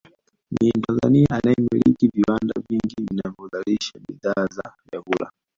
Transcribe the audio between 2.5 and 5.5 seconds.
vingi vinavyozalisha bidhaa za vyakula